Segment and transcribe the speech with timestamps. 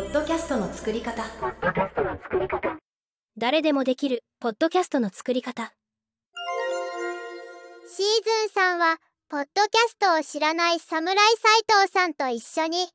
[0.00, 1.24] ッドキャストの作り方。
[3.36, 5.72] 誰でもできるポッドキャストの作り方。
[7.86, 8.06] シー
[8.46, 12.88] ズンさんはポッドキャストを知らない侍斎藤さんと一緒に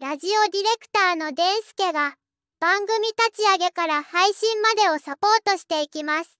[0.00, 2.14] ラジオディレクターのデンスケが
[2.60, 6.39] 番組立ち上げから配信までをサポートしていきます。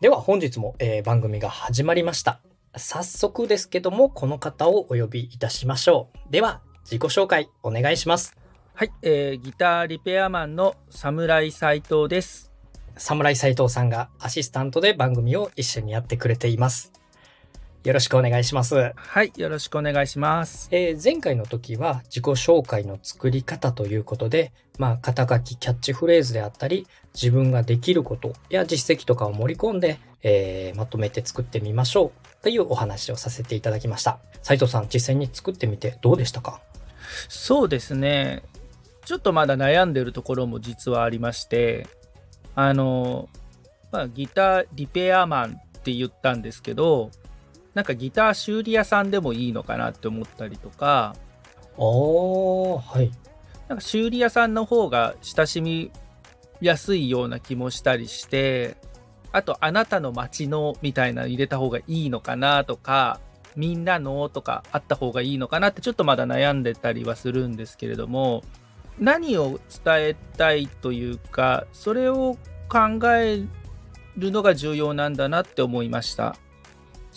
[0.00, 2.40] では本日も、えー番組が始まりました。
[2.76, 6.30] 早速ですけども、この方をお呼びいたしましょう。
[6.30, 8.36] では、自己紹介お願いします。
[8.74, 12.52] はい、えーギターリペアマンの侍斉藤です。
[12.96, 16.92] 侍斉藤さんがアシスタントで番組を一緒にやってくれています。
[17.84, 18.92] よろしくお願いします。
[18.96, 20.68] はい、よろしくお願いします。
[20.72, 34.18] えー前回の時は自己紹介の作り方ということで、まあ、肩書き、キャッチフレーズであったり、自分ができることや実績とかを盛り込んで、えーまとめて作ってみましょうというお話をさせていただきました。
[34.42, 36.60] 斉藤さん、実際に作ってみてどうでしたか？
[37.28, 38.42] そうですね。
[39.04, 41.86] ちょっとまだ悩んでるところも実はありまして、
[42.56, 43.28] あの、
[43.92, 47.10] まあ、ギターリペアマンって言ったんですけど、
[47.74, 51.14] なんかギター修理屋さんでもいいのかなって思ったりとか、
[51.76, 53.10] おー、はい。
[53.68, 55.92] なんか修理屋さんの方が親しみ
[56.60, 58.76] やすいような気もしたりして、
[59.30, 63.20] あと、あなたの街のみたいなの入れた方がいいのかなとか、
[63.56, 68.42] みんなのとかあった方がいいのかなってちょっとまだ悩んでたりはするんですけれども、
[68.98, 72.36] 何を伝えたいというか、それを
[72.68, 73.44] 考え
[74.16, 76.36] るのが重要なんだなって思いました。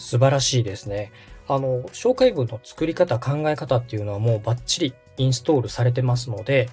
[0.02, 1.11] 素晴らしいですね。
[1.47, 6.69] あの、紹介文の作り方、考え方っていうのはもうバッチリインストールされてますので、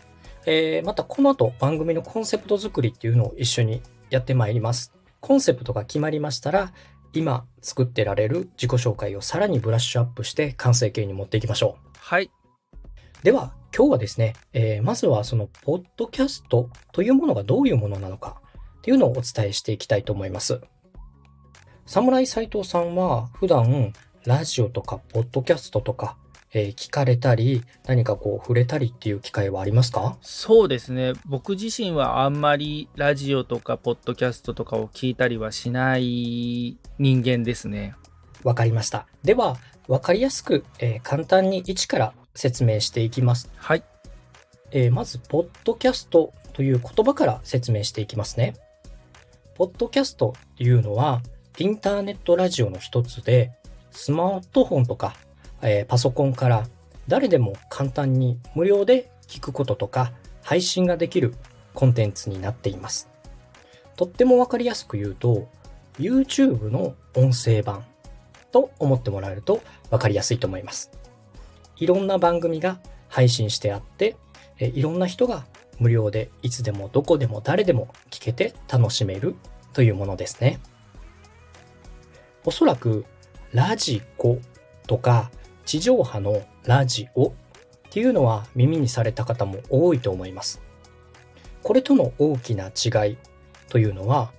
[0.46, 4.94] えーまたこの後番組のコンセプト作りっていうのを一緒にやってまいります。
[5.20, 6.72] コンセプトが決まりましたら、
[7.12, 11.88] 今作ってられる自己紹介をさらにブラッシュアップして完成形に持っていきましょう。
[11.98, 12.30] はい。
[13.22, 18.40] では、今日はですね、えーまずはその、ポッドキャストというものがどういうものなのか
[18.78, 20.62] っていうのをお伝えしていきたいと思います。
[21.88, 23.94] 侍斎藤さんは普段、
[24.26, 26.18] ラジオとか、ポッドキャストとか、
[26.52, 30.18] えー聞かれたり、何かこう、触れたりっていう機会はありますか？
[30.20, 31.14] そうですね。
[31.24, 37.94] 僕自身はあんまりラジオとかポッドキャストとかを聞いたりはしない人間ですね。
[38.44, 39.06] わかりました。
[39.22, 39.56] では、
[39.86, 43.50] わかりやすく、えー簡単に一から説明していきます。
[43.56, 43.82] はい。
[44.72, 48.56] えーまず、ポッドキャストという言葉から説明していきますね。
[49.54, 51.22] ポッドキャストっていうのは、
[51.60, 53.50] インターネットラジオの一つで、
[53.90, 55.16] スマートフォンとか、
[55.60, 56.68] えーパソコンから
[57.08, 61.34] 誰でも簡単に無料で聞くこととか配信ができる
[61.74, 63.08] コンテンツになっています。
[63.96, 65.48] とってもわかりやすく言うと、
[65.98, 67.84] YouTube の音声版
[68.52, 69.60] と思ってもらえると
[69.90, 70.92] わかりやすいと思います。
[71.76, 74.14] いろんな番組が配信してあって、
[74.60, 75.44] えいろんな人が
[75.80, 79.34] 無料でいつでもどこでも誰でも聞けて楽しめる
[79.72, 80.60] というものですね。
[82.44, 83.04] おそらく
[83.52, 84.38] ラジコ
[84.86, 85.30] とか
[85.64, 87.32] 地上波のラジオっ
[87.90, 90.60] ていうのは耳にされた方も多いと思います。
[91.62, 93.16] これとの大きな違い
[93.68, 94.32] というのは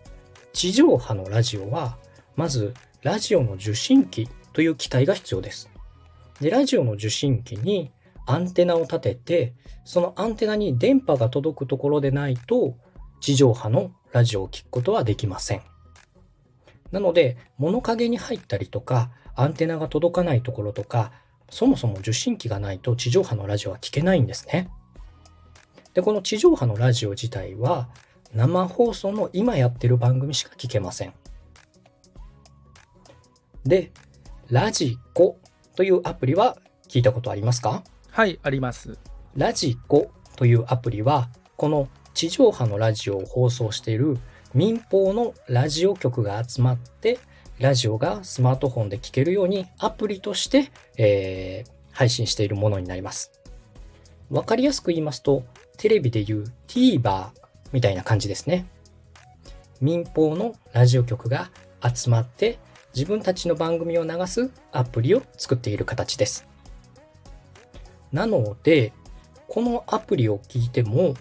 [0.54, 1.98] 地上波のラジオは
[2.36, 5.70] まずラジオの受信機という機体が必要です。
[6.42, 7.92] で、ラジオの受信機に
[8.26, 9.54] アンテナを立てて、
[9.86, 12.76] そのアンテナに電波が届くところでないと、
[13.22, 15.62] 地上波のラジオを聞くことはできません。
[16.92, 21.12] なので、物陰に入ったりとか、アンテナが届かないところとか、
[21.50, 24.70] そもそも受信機がないと地上波のラジオは聞けないんですね。
[25.94, 27.90] で、この地上波のラジオ自体は、
[28.34, 31.14] 生放送の今やってる番組しか聞けません。
[33.66, 33.92] で、
[34.50, 35.38] ラジコ
[35.76, 36.58] というアプリは
[36.88, 37.84] 聞いたことありますか？
[38.12, 38.98] はい、あります。
[39.36, 44.18] ラジコというアプリは、この地上波のラジオを放送している
[44.54, 47.20] 民放のラジオ局が集まって、
[47.60, 53.30] ラジオがスマートフォンで聞けるようにアプリとして、えー配信しているものになります。
[54.30, 55.44] わかりやすく言いますと、
[55.78, 57.28] テレビでいう TVer
[57.74, 58.66] みたいな感じですね。
[59.82, 61.52] 民放のラジオ局が
[61.94, 62.58] 集まって
[62.96, 66.48] 自分たちの番組を流すアプリを作っている形です。
[68.14, 68.94] なので、
[69.50, 71.16] このアプリを聞いても、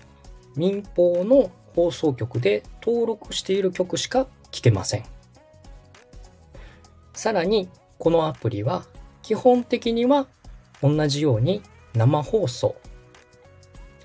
[0.55, 5.05] 民放の放送局で登録している曲しか聞けません。
[7.13, 7.69] さらに、
[7.99, 8.87] このアプリは
[9.23, 10.27] 基本的には
[10.83, 11.61] 同じように
[11.93, 12.77] 生放送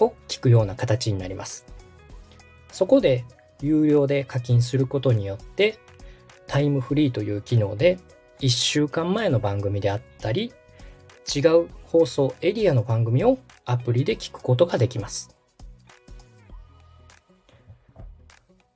[0.02, 1.66] を聞くような形になります。
[2.74, 3.24] そこで
[3.62, 5.80] 有料で課金することによって
[6.46, 8.00] タイムフリーという機能で
[8.40, 10.52] 1週間前の番組であったり、
[11.34, 15.33] 違う放送エリアの番組をアプリで聞くことができます。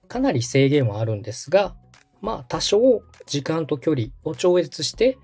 [0.07, 1.75] かなり制限はあるんですが、
[2.21, 5.17] まあ多少時間と距離を超越して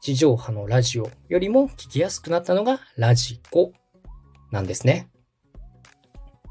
[0.00, 3.72] 地上波のラジオよりも聞きやすくなったのがラジコ
[4.50, 5.10] なんですね。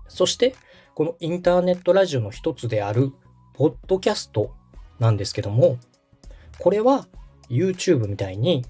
[0.08, 0.56] そして
[0.94, 3.12] このインターネットラジオの一つである
[3.54, 4.56] ポッドキャスト
[5.00, 5.78] なんですけども、
[6.60, 7.08] これは
[7.50, 8.66] YouTube みたいに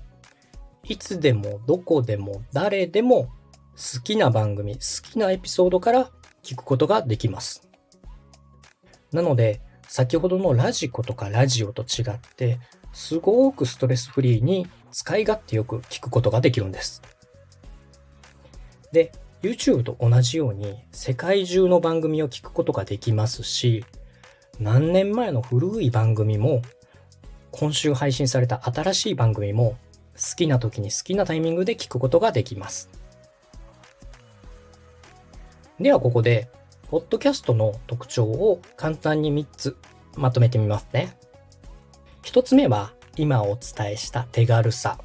[0.84, 3.30] いつでもどこでも誰でも
[3.76, 6.12] 好きな番組、好きなエピソードから
[6.44, 7.67] 聞くことができます。
[9.12, 12.60] なので、先ほどのラジコとかラジオと違って、
[12.92, 17.02] すごくストレスフリーに使い勝手よく聞くことができるんです。
[18.92, 19.12] で、
[19.42, 23.86] YouTube と同じように世界中の番組を聞くことができますし、
[24.60, 26.62] 何年前の古い番組も、
[27.52, 29.78] 今週配信された新しい番組も、
[30.16, 32.90] 好きな時に好きなタイミングで聞くことができます。
[35.80, 36.50] ではここで、
[36.90, 39.78] ポッドキャストの特徴を簡単に3つ
[40.16, 41.18] まとめてみますね。
[42.24, 44.98] 1つ目は、今お伝えした手軽さ。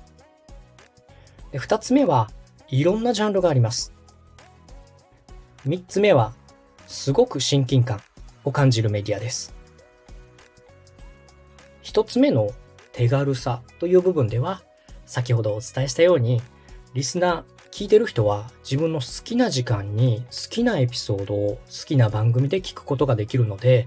[1.50, 2.30] で2つ目は、
[2.68, 3.92] いろんなジャンルがあります。
[5.66, 6.34] 3つ目は、
[6.86, 8.00] すごく親近感
[8.44, 9.52] を感じるメディアです。
[11.82, 12.50] 1つ目の
[12.92, 14.62] 手軽さという部分では、
[15.04, 16.40] 先ほどお伝えしたように、
[16.94, 23.86] リスナー、聞いてる人は自分の好きな時間に好きなエピソードを好きな番組で聞くことができるので、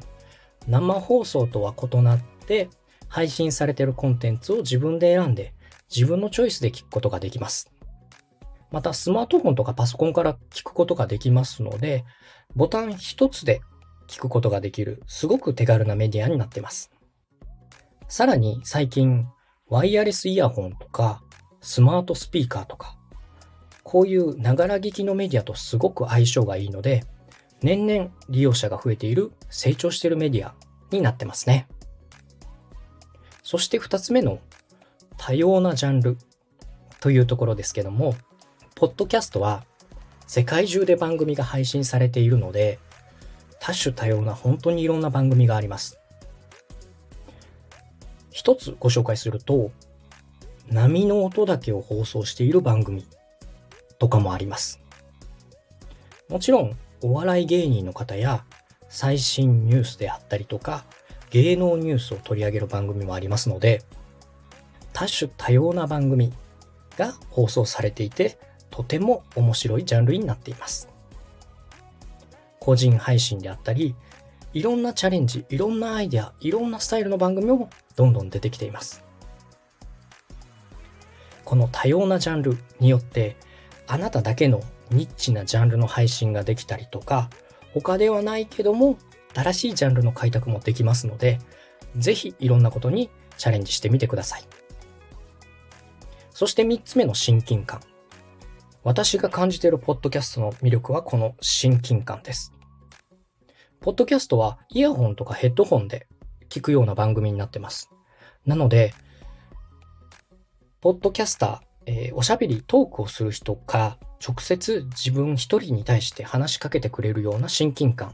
[0.68, 2.68] 生放送とは異なって
[3.08, 5.54] 配信されてるコンテンツを自分で選んで
[5.96, 7.72] 自分のチョイスで聞くことができます。
[8.72, 12.06] またスマートフォンとかパソコンから聞くことができますので、
[12.56, 13.62] ボタン一つで
[14.08, 16.92] 聞くことができるすごく手軽なメディアになってます。
[18.08, 19.28] さらに最近
[19.68, 21.22] ワイヤレスイヤホンとか
[21.62, 22.98] スマートスピーカーとか
[23.86, 27.04] こういうながら聞きのメディアとすごく相性がいいので、
[27.62, 30.56] 年々利用者が増えている成長しているメディア
[30.90, 31.68] になってますね。
[33.44, 34.40] そして二つ目の
[35.18, 36.18] 多様なジャンル
[37.00, 38.16] というところですけども、
[38.74, 39.64] ポッドキャストは
[40.26, 42.80] 世界中で番組が配信されているので、
[43.60, 46.00] 多種多様な本当にいろんな番組があります。
[48.32, 49.70] 一つご紹介すると、
[50.70, 53.06] 波の音だけを放送している番組
[54.00, 54.82] とかもあります。
[56.30, 58.46] もちろん、お笑い芸人の方や
[58.90, 60.86] 最新ニュースであったりとか、
[61.30, 63.84] 芸能ニュースを取り上げる番組もありますので、
[64.94, 66.32] 多種多様な番組
[66.98, 68.38] が放送されていて、
[68.72, 70.90] とても面白いジャンルになっています。
[72.60, 73.96] 個人配信であったり、
[74.54, 79.04] いろんなチャレンジ、いろんなアイデア、いろんなスタイルの番組もどんどん出てきています。
[81.44, 83.36] この多様なジャンルによって、
[83.88, 84.62] あなただけの
[84.92, 87.30] ニッチなジャンルの配信ができたりとか、
[87.74, 88.98] 他ではないけども、
[89.34, 91.40] 新しいジャンルの開拓もできますので、
[91.98, 94.44] ぜひいろんなことにチャレンジしてみてください。
[96.32, 97.82] そして3つ目の親近感。
[98.84, 102.54] 私が感じているポッドキャストの魅力はこの親近感です。
[103.82, 106.08] ポッドキャストはイヤホンとかヘッドホンで
[106.50, 107.90] 聞くような番組になってます。
[108.46, 108.94] なので、
[110.82, 118.14] ポッドキャスター、えーおしゃべりトークをする人か直接自分一人に対して話しかけてくれるような親近感。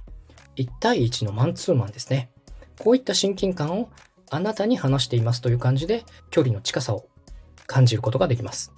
[0.57, 2.31] 1対1のマンツーマンですね。
[2.79, 3.89] こういった親近感を
[4.29, 7.05] あなたに話していますという感じで距離の近さを
[7.67, 8.73] 感じることができます。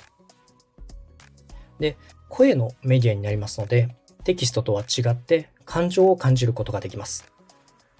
[1.80, 1.98] で、
[2.30, 7.32] 声のメディアになりますので、テキストとは違って感情を感じることができます。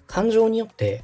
[0.08, 1.04] 感情によって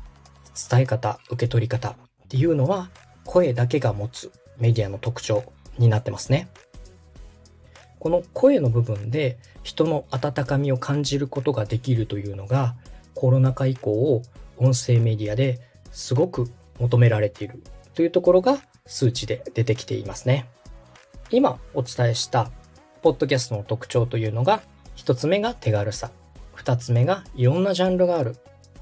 [0.70, 1.96] 伝え方、受け取り方っ
[2.28, 2.90] ていうのは
[3.26, 5.44] 声だけが持つメディアの特徴
[5.80, 6.48] になってますね。
[8.00, 12.76] この声の部分で人の温かみを感じることができるというのが
[13.14, 14.22] コロナ禍以降
[14.58, 15.60] 音声メディアで
[15.92, 17.62] すごく求められている
[17.94, 20.48] というところが数値で出てきていますね。
[21.32, 22.50] 今お伝えした
[23.02, 24.62] ポッドキャストの特徴というのが
[24.96, 26.12] 一つ目が手軽さ、
[26.54, 28.36] 二つ目がいろんなジャンルがある、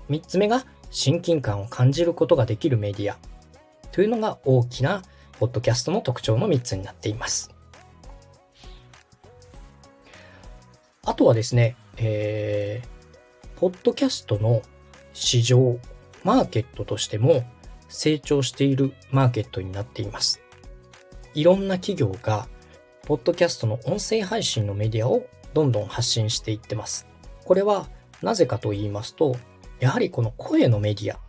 [0.10, 3.18] 三つ目が親近感を感じることができるメディア
[3.92, 5.04] というのが大きな
[5.40, 7.54] ポッドキャストの特徴の3つになっています。
[11.06, 14.62] あとはですね、えー、ポッドキャストの
[15.14, 15.80] 市場、
[16.24, 17.44] マーケットとしても
[17.88, 20.42] 成長しているマーケットになっています。
[21.34, 22.48] いろんな企業が、
[23.06, 27.08] ポッドキャストの音声配信のメディアをどんどん発信していってます。
[27.46, 27.88] これは
[28.22, 29.38] なぜかと言いますと、
[29.80, 31.20] やはりこの声のメディア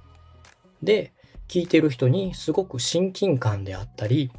[0.82, 1.12] で
[1.48, 4.30] 聞いてる人にすごく親近感であったり、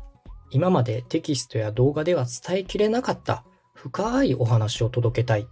[0.51, 5.47] 今までテキストや動画では伝えきれなかった深いお話を届けたい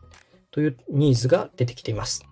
[0.51, 2.25] というニーズが出てきています。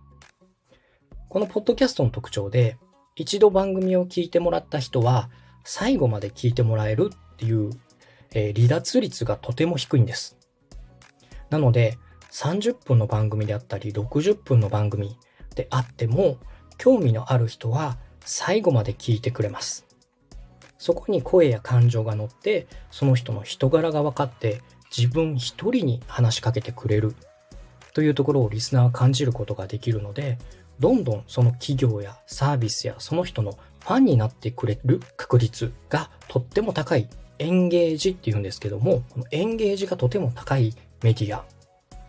[1.27, 2.77] このポッドキャストの特徴で、
[3.15, 5.29] 一度番組を聞いてもらった人は
[5.63, 7.72] 最後まで聞いてもらえるっていう、
[8.34, 10.38] えー離脱率がとても低いんです。
[11.50, 11.98] なので、
[12.32, 15.17] 30分の番組であったり、60分の番組
[15.55, 16.38] であっても、
[16.77, 19.86] 興味のある人は最後まで聞いてくれます。
[20.77, 24.62] そこに声や感情が乗って、その人の人柄が分かって、
[24.96, 27.15] 自分一人に話しかけてくれる。
[27.94, 30.38] というところをリスナーは感じることができるので、
[30.79, 37.08] どんどんその企業やサービスやその人のファンになってくれる確率がとっても高い。
[37.38, 41.46] エンゲージっていうんですけども、このエンゲージがとても高いメディア。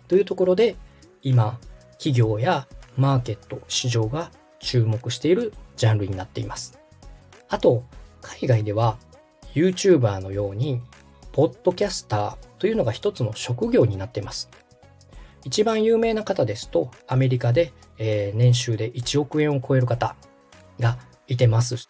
[0.08, 0.76] というところで、
[1.22, 1.58] 今、
[1.92, 6.78] 企業やマーケット、市場が注目しているジャンルになっています。
[7.48, 7.84] あと、
[8.20, 8.98] 海外では
[9.54, 10.80] YouTuber のように、
[11.32, 14.50] ポッドキャスターというのが一つの職業になっています。
[15.44, 20.16] 一番有名な方ですと、アメリカで、えー年収で1億円を超える方
[20.80, 20.98] が
[21.28, 21.88] いてます。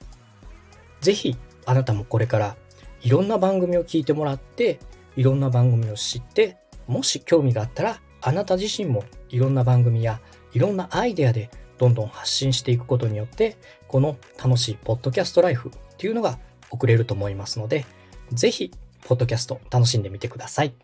[1.00, 2.56] ぜひ、あなたもこれから
[3.02, 4.78] いろんな番組を聞いてもらって、
[5.16, 10.20] いろんな番組を知って、もし興味があったら、あなた自身もいろんな番組や
[10.52, 13.56] いろんなアイデアでどんどん発信していくことによって、
[13.88, 16.38] この楽しいポッドキャストライフっていうのが
[16.70, 17.84] 送れると思いますので、
[18.32, 18.72] ぜひ、
[19.04, 20.74] ポッドキャスト楽しんでみてください。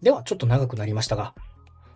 [0.00, 1.34] では、ちょっと長くなりましたが、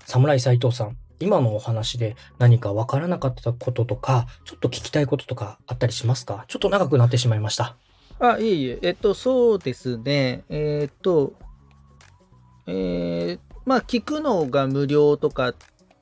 [0.05, 6.45] 侍斉藤さん、今のお話で何かわからなかったこととか、ちょっと聞きたいこととかあったりしますか？
[6.49, 7.77] ちょっと長くなってしまいました。
[8.19, 10.45] あ、いえいえ、えっと、そうですね。
[10.51, 11.33] えっと、
[12.67, 15.55] えーまあ、聞くのが無料とかっ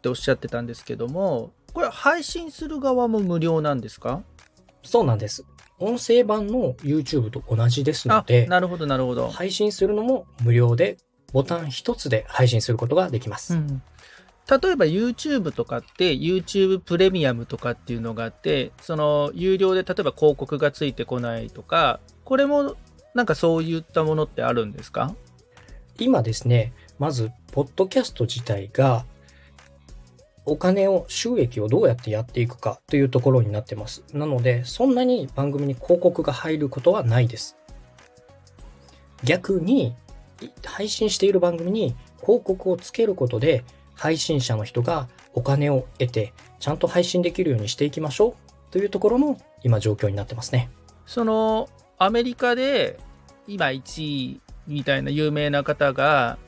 [0.03, 4.23] ておっしゃってたんですけども、これ配信する側も無料なんですか？
[4.83, 5.47] そうなんです。
[5.79, 9.29] 音声版の YouTube と同じですのあで、なるほど、なるほど。
[9.29, 10.99] 配信するのも無料で、
[11.33, 13.55] ボタン一つで配信することができます。
[13.55, 13.83] うん
[14.51, 22.75] 例えば YouTube とかって YouTube プレミアムとかっていうのがあって、その有料で例えば広告がついてこないとか、これも
[23.15, 25.15] なんかそういったものってあるんですか？
[26.01, 29.07] 今ですね、まず、ポッドキャスト自体が、
[30.45, 34.03] お金を、収益をどうやってやっていくかというところになってます。
[34.13, 37.57] なので、そんなに番組に広告が入ることはないです。
[39.23, 39.95] 逆に、
[40.65, 50.71] 配信している番組に広告をつけることで、配信者の人がお金を得て、ちゃんと配信できるようにしていきましょうというところの今状況になってますね。
[51.07, 51.69] その
[51.99, 52.99] アメリカで
[53.47, 56.39] 今1位みたいな有名な方が、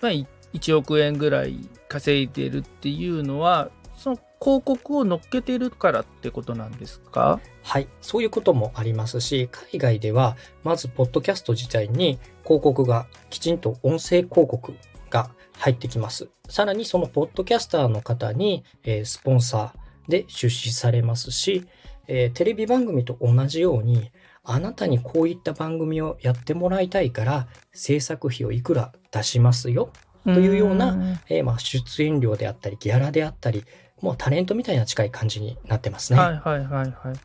[0.00, 7.40] まあ、1億円ぐらい稼いでるっていうのはその広告を乗っけてるからってことなんですか？
[7.64, 14.74] はい、そういうこともありますし、海外では、まず、ポッドキャスト自体に広告が、きちんと音声広告
[15.10, 16.28] が入ってきます。
[16.48, 21.66] さらに、そのポッドキャスターの方に、えースポンサーで出資されますし、
[22.06, 24.12] えーテレビ番組と同じように、
[24.44, 29.92] あなたにこういった番組をやってもらいたいから、制作費をいくら出しますよ？
[30.34, 33.64] というようなえーまあ、出演料であったり、ギャラであったり、
[34.00, 36.18] もうタレントみたいな近い感じになってますね。
[36.18, 37.16] はいはいはいはい。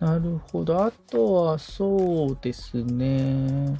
[0.00, 0.84] なるほど。
[0.84, 3.78] あとはそうですね。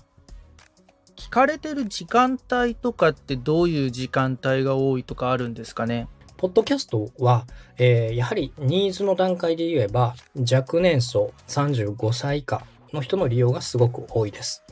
[1.17, 6.09] 聞かれてる時間帯とかってどういう時間帯が多いとかあるんですかね？
[6.37, 7.47] ポッドキャストは、
[7.79, 10.15] えーやはりニーズの段階で言えば、
[10.51, 14.65] 若年層35歳以下の人の利用がすごく多いです。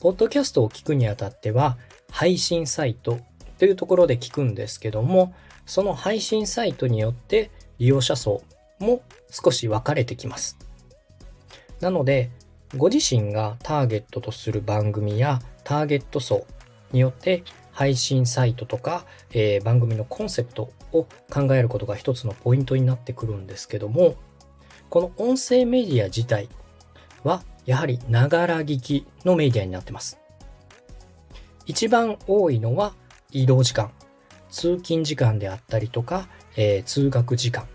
[0.00, 1.78] ポッドキャストを聞くにあたっては、
[2.14, 3.18] 配信サイト
[3.58, 5.34] というところで聞くんですけども、
[5.66, 8.44] その配信サイトによって利用者層
[8.78, 9.02] も
[9.32, 10.56] 少し分かれてきます。
[11.80, 12.30] なので、
[12.76, 16.46] ご自身がターゲットとする番組やターゲット層
[16.92, 17.42] によって
[17.72, 24.14] 配信サイトとか、えー番組のコンセプトを考えることが一つのポイントになってくるんですけども、
[24.88, 26.48] この音声メディア自体
[27.24, 30.23] はやはりながら聞きのメディアになってます。
[31.66, 32.94] 一番多いのは
[33.30, 33.90] 移動時間、
[34.50, 37.66] 通勤時間であったりとか、えー通学時間。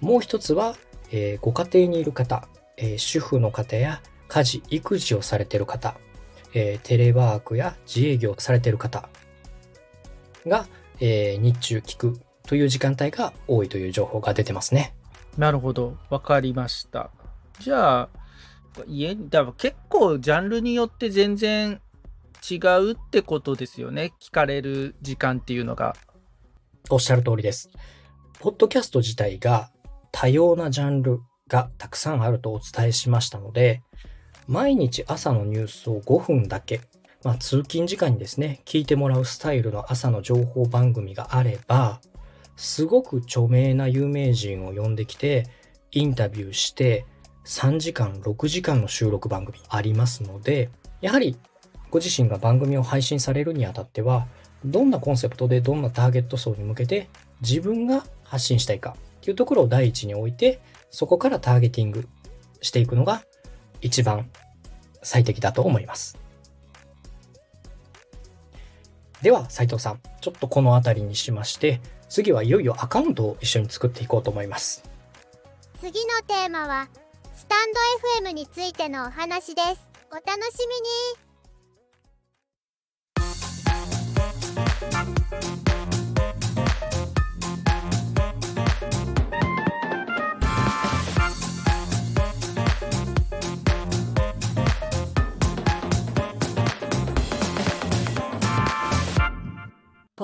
[0.00, 0.76] もう一つは、
[1.10, 5.96] えーご家庭にいる方、えー主婦の方や家事、育児をされている方、
[6.54, 9.08] えテレワークや自営業されている方
[10.46, 10.66] が、
[11.00, 14.94] え日中聞くという時間帯が多いという情報が出てますね。
[15.36, 15.96] なるほど。
[16.10, 17.10] わかりました。
[17.60, 18.08] じゃあ、
[18.86, 21.80] 家だ結構ジャンルによって全然
[22.48, 24.12] 違うってことですよね。
[24.20, 25.94] 聞かれる時間っていうのが。
[26.90, 27.70] おっしゃる通りです。
[28.40, 29.70] ポッドキャスト自体が
[30.12, 33.82] 多様なジャンルがたくさんあるとお伝えしましたので、
[34.46, 36.80] 毎日朝のニュースを5分だけ、
[37.24, 42.00] まあ、通勤時間にですね、聞いてもらうスタイルの朝の情報番組があれば、
[42.56, 45.46] すごく著名な有名人を呼んできて、
[45.90, 47.04] インタビューして、
[47.44, 51.36] 3時間、6時間の収録番組ありますので、やはり
[51.90, 54.26] ご自身が番組を配信されるにあたっては、
[54.64, 57.08] どんなコンセプトでどんなターゲット層に向けて
[57.40, 62.08] 自分が発信したいかっていうところを第一に置いて、そこからターゲティング
[62.60, 63.22] していくのが
[63.80, 64.28] 一番
[65.02, 66.18] 最適だと思います。
[69.22, 74.84] では、斉藤さん、ちょっとこの辺りにしまして、次はいよいよアカウントを一緒に作っていこうと思います。
[75.80, 76.88] 次のテーマは、
[77.34, 77.72] スタン
[78.22, 79.88] ド FM についてのお話です。
[80.10, 81.27] お楽しみに
[84.78, 84.84] ポ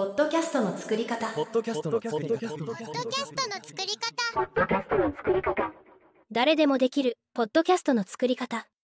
[0.03, 1.27] ッドキャストの作り方。
[1.33, 2.39] ポッドキャストの作り方。
[2.39, 3.83] ポッドキャストの作
[5.33, 5.73] り方。
[6.31, 8.69] 誰でもできるポッドキャストの作り方。